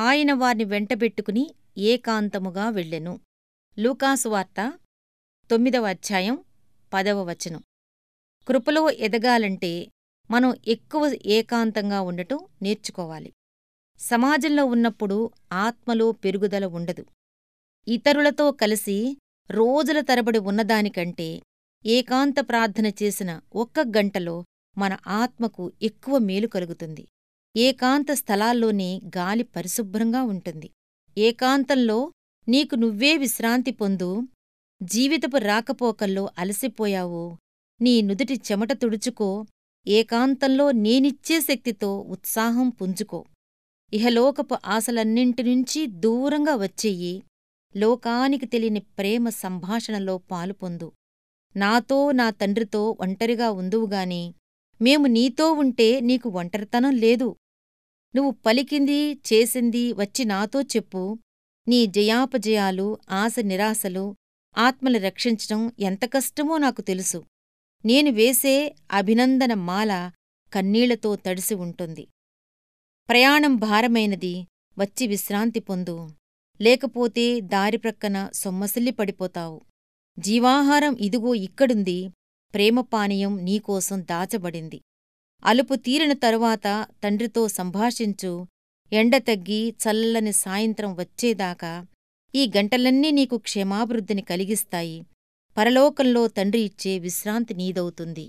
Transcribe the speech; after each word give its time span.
ఆయన 0.00 0.32
వారిని 0.32 0.64
వెంటబెట్టుకుని 0.64 1.54
ఏకాంతముగా 1.78 2.68
వెళ్ళెను. 2.68 3.20
లూకాసువార్త 3.78 4.72
తొమ్మిదవ 5.50 5.86
అధ్యాయం 5.86 6.38
పదవ 6.92 7.22
వచనం. 7.22 7.62
కృపలో 8.48 8.90
ఎదగాలంటే 8.90 9.86
మనం 10.30 10.54
ఎక్కువ 10.68 11.16
ఏకాంతంగా 11.26 12.00
ఉండటం 12.00 12.38
నేర్చుకోవాలి. 12.62 13.32
సమాజంలో 14.00 14.64
ఉన్నప్పుడు 14.64 15.30
ఆత్మలో 15.52 16.12
పెరుగుదల 16.12 16.64
ఉండదు. 16.64 17.06
ఇతరులతో 17.88 18.52
కలిసి 18.52 19.16
రోజుల 19.50 20.00
తరబడి 20.00 20.38
ఉన్నదానికంటే 20.38 21.42
ఏకాంత 21.86 22.34
ప్రార్థన 22.40 22.86
చేసిన 23.02 23.40
ఒక్క 23.54 23.80
గంటలో 23.80 24.44
మన 24.78 24.96
ఆత్మకు 25.06 25.72
ఎక్కువ 25.82 26.18
మేలు 26.18 26.46
కలుగుతుంది. 26.46 27.06
ఏకాంత 27.56 28.12
స్థలాల్లోనే 28.12 29.00
గాలి 29.16 29.42
పరిశుభ్రంగా 29.42 30.22
ఉంటుంది. 30.22 30.70
ఏకాంతంలో 31.18 32.12
నీకు 32.48 32.74
నువ్వే 32.74 33.16
విశ్రాంతి 33.16 33.70
పొందు. 33.70 34.22
జీవితపు 34.82 35.36
రాకపోకల్లో 35.36 36.30
అలసిపోయావో. 36.38 37.36
నీ 37.80 38.02
నుదుటి 38.02 38.34
చెమట 38.34 38.72
తుడుచుకో. 38.72 39.46
ఏకాంతంలో 39.86 40.70
నేనిచ్చే 40.70 41.40
శక్తితో 41.40 41.98
ఉత్సాహం 41.98 42.68
పుంజుకో. 42.68 43.24
ఇహలోకపు 43.92 44.56
ఆశలన్నింటినుంచీ 44.66 45.86
దూరంగా 45.86 46.54
వచ్చెయ్యి 46.54 47.22
లోకానికి 47.76 48.46
తెలియని 48.46 48.80
ప్రేమ 48.80 49.28
సంభాషణలో 49.28 50.18
పాలుపొందు 50.18 50.92
నాతో 51.56 52.12
నా 52.12 52.30
తండ్రితో 52.30 52.96
ఒంటరిగా 53.00 53.50
ఉందువుగాని 53.50 54.34
మేము 54.82 55.06
నీతో 55.06 55.52
ఉంటే 55.52 56.00
నీకు 56.00 56.28
ఒంటరితనం 56.28 56.96
లేదు. 56.96 57.36
నువ్వు 58.16 58.30
పలికింది 58.30 59.14
చేసింది 59.14 59.92
వచ్చి 59.92 60.24
నాతో 60.24 60.62
చెప్పు. 60.62 61.18
నీ 61.68 61.86
జయాపజయాలు 61.86 62.98
ఆశ 63.10 63.34
నిరాశలు 63.40 64.16
ఆత్మలు 64.58 64.98
రక్షించటం 64.98 65.72
ఎంత 65.78 66.04
కష్టమో 66.04 66.58
నాకు 66.58 66.80
తెలుసు. 66.80 67.24
నేను 67.84 68.10
వేసే 68.10 68.74
అభినందన 68.92 69.54
మాల 69.54 70.10
కన్నీళ్ళతో 70.52 71.16
తడిసి 71.16 71.54
ఉంటుంది. 71.54 72.08
ప్రయాణం 73.08 73.56
భారమైనది 73.56 74.46
వచ్చి 74.78 75.06
విశ్రాంతి 75.06 75.60
పొందు. 75.60 76.10
లేకపోతే 76.60 77.40
దారి 77.40 77.76
ప్రక్కన 77.76 78.30
సొమ్మసిల్లి 78.34 78.90
పడిపోతావు. 78.90 79.60
జీవాహారం 80.18 80.96
ఇదిగో 80.96 81.34
ఇక్కడుంది. 81.34 82.10
ప్రేమపానీయం 82.54 83.44
నీకోసం 83.44 84.02
దాచబడింది. 84.02 84.80
అలుపు 85.44 85.74
తీరిన 85.74 86.12
తరువాత 86.12 86.86
తండ్రితో 87.04 87.48
సంభాషించు 87.48 88.46
ఎండ 88.92 89.16
తగ్గి 89.16 89.74
చల్లని 89.82 90.32
సాయంత్రం 90.32 90.96
వచ్చేదాకా 90.96 91.86
ఈ 92.34 92.52
గంటలన్నీ 92.56 93.10
నీకు 93.10 93.36
క్షేమాభివృద్ధిని 93.36 94.22
కలిగిస్తాయి. 94.22 95.06
పరలోకంలో 95.56 96.28
తండ్రి 96.28 96.60
ఇచ్చే 96.60 96.98
విశ్రాంతి 96.98 97.54
నీదవుతుంది. 97.54 98.26